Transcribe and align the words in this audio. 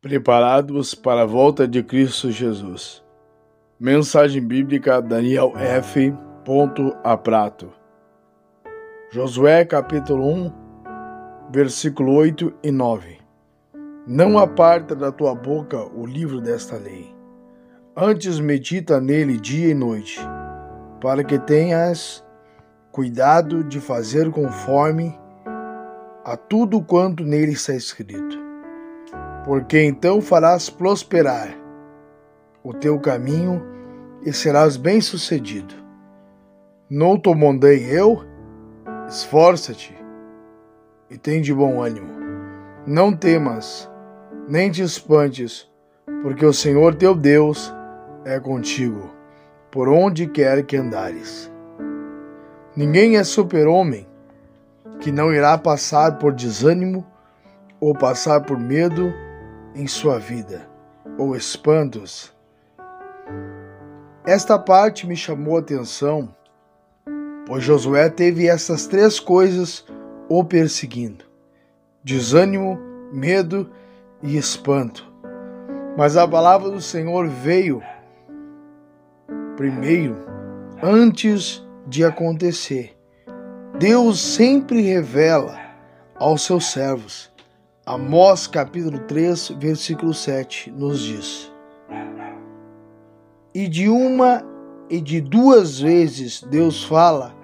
Preparados 0.00 0.94
para 0.94 1.22
a 1.22 1.26
volta 1.26 1.66
de 1.66 1.82
Cristo 1.82 2.30
Jesus. 2.30 3.02
Mensagem 3.80 4.40
bíblica 4.40 5.02
Daniel 5.02 5.52
F. 5.56 6.14
a 7.02 7.16
Prato. 7.16 7.72
Josué 9.10 9.64
capítulo 9.64 10.24
1, 10.24 10.52
versículo 11.50 12.14
8 12.14 12.54
e 12.62 12.70
9. 12.70 13.18
Não 14.06 14.38
aparta 14.38 14.94
da 14.94 15.10
tua 15.10 15.34
boca 15.34 15.84
o 15.92 16.06
livro 16.06 16.40
desta 16.40 16.76
lei. 16.76 17.12
Antes 17.96 18.38
medita 18.38 19.00
nele 19.00 19.36
dia 19.36 19.70
e 19.70 19.74
noite, 19.74 20.20
para 21.00 21.24
que 21.24 21.40
tenhas 21.40 22.24
cuidado 22.92 23.64
de 23.64 23.80
fazer 23.80 24.30
conforme 24.30 25.18
a 26.24 26.36
tudo 26.36 26.80
quanto 26.80 27.24
nele 27.24 27.54
está 27.54 27.74
escrito 27.74 28.47
porque 29.48 29.82
então 29.82 30.20
farás 30.20 30.68
prosperar 30.68 31.48
o 32.62 32.74
teu 32.74 33.00
caminho 33.00 33.62
e 34.22 34.30
serás 34.30 34.76
bem-sucedido. 34.76 35.74
Não 36.90 37.18
te 37.18 37.34
mandei 37.34 37.82
eu? 37.90 38.22
Esforça-te 39.08 39.96
e 41.08 41.16
tem 41.16 41.40
de 41.40 41.54
bom 41.54 41.80
ânimo. 41.80 42.12
Não 42.86 43.16
temas, 43.16 43.90
nem 44.46 44.70
te 44.70 44.82
espantes, 44.82 45.66
porque 46.22 46.44
o 46.44 46.52
Senhor 46.52 46.94
teu 46.94 47.14
Deus 47.14 47.72
é 48.26 48.38
contigo, 48.38 49.10
por 49.70 49.88
onde 49.88 50.26
quer 50.26 50.62
que 50.62 50.76
andares. 50.76 51.50
Ninguém 52.76 53.16
é 53.16 53.24
super-homem 53.24 54.06
que 55.00 55.10
não 55.10 55.32
irá 55.32 55.56
passar 55.56 56.18
por 56.18 56.34
desânimo 56.34 57.02
ou 57.80 57.94
passar 57.94 58.42
por 58.42 58.58
medo 58.58 59.10
em 59.78 59.86
sua 59.86 60.18
vida, 60.18 60.68
ou 61.16 61.36
espantos. 61.36 62.34
Esta 64.26 64.58
parte 64.58 65.06
me 65.06 65.14
chamou 65.14 65.56
a 65.56 65.60
atenção, 65.60 66.34
pois 67.46 67.62
Josué 67.62 68.10
teve 68.10 68.48
essas 68.48 68.88
três 68.88 69.20
coisas 69.20 69.86
o 70.28 70.42
perseguindo: 70.42 71.24
desânimo, 72.02 72.76
medo 73.12 73.70
e 74.20 74.36
espanto. 74.36 75.06
Mas 75.96 76.16
a 76.16 76.26
palavra 76.26 76.70
do 76.70 76.80
Senhor 76.80 77.28
veio 77.28 77.80
primeiro, 79.56 80.16
antes 80.82 81.64
de 81.86 82.04
acontecer. 82.04 82.96
Deus 83.78 84.20
sempre 84.20 84.82
revela 84.82 85.56
aos 86.16 86.42
seus 86.42 86.72
servos 86.72 87.30
Amós 87.90 88.46
capítulo 88.46 88.98
3, 88.98 89.52
versículo 89.58 90.12
7 90.12 90.70
nos 90.70 91.00
diz: 91.00 91.50
E 93.54 93.66
de 93.66 93.88
uma 93.88 94.44
e 94.90 95.00
de 95.00 95.22
duas 95.22 95.80
vezes 95.80 96.42
Deus 96.42 96.84
fala 96.84 97.34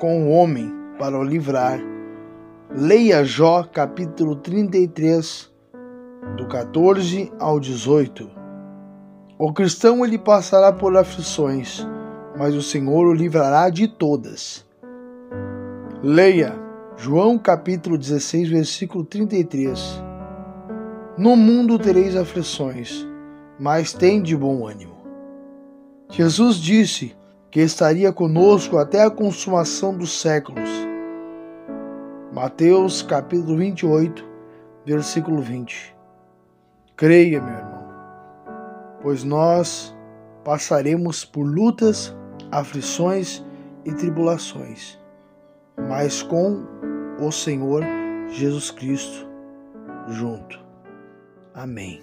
com 0.00 0.24
o 0.24 0.30
homem 0.30 0.74
para 0.98 1.16
o 1.16 1.22
livrar. 1.22 1.78
Leia 2.76 3.22
Jó 3.22 3.62
capítulo 3.62 4.34
33, 4.34 5.48
do 6.36 6.48
14 6.48 7.32
ao 7.38 7.60
18. 7.60 8.28
O 9.38 9.52
cristão 9.52 10.04
ele 10.04 10.18
passará 10.18 10.72
por 10.72 10.96
aflições, 10.96 11.86
mas 12.36 12.52
o 12.52 12.62
Senhor 12.62 13.06
o 13.06 13.14
livrará 13.14 13.70
de 13.70 13.86
todas. 13.86 14.66
Leia 16.02 16.66
João 17.00 17.38
capítulo 17.38 17.96
16, 17.96 18.48
versículo 18.48 19.04
33. 19.04 20.02
No 21.16 21.36
mundo 21.36 21.78
tereis 21.78 22.16
aflições, 22.16 23.06
mas 23.56 23.92
tem 23.92 24.20
de 24.20 24.36
bom 24.36 24.66
ânimo. 24.66 24.96
Jesus 26.10 26.56
disse 26.56 27.16
que 27.52 27.60
estaria 27.60 28.12
conosco 28.12 28.78
até 28.78 29.04
a 29.04 29.10
consumação 29.12 29.96
dos 29.96 30.20
séculos. 30.20 30.68
Mateus 32.32 33.00
capítulo 33.00 33.56
28, 33.56 34.24
versículo 34.84 35.40
20. 35.40 35.94
Creia, 36.96 37.40
meu 37.40 37.54
irmão, 37.54 37.84
pois 39.00 39.22
nós 39.22 39.96
passaremos 40.44 41.24
por 41.24 41.44
lutas, 41.44 42.12
aflições 42.50 43.44
e 43.84 43.92
tribulações, 43.92 44.97
mas 45.88 46.22
com 46.22 46.64
o 47.20 47.30
Senhor 47.30 47.82
Jesus 48.28 48.70
Cristo 48.70 49.26
junto. 50.08 50.58
Amém. 51.54 52.00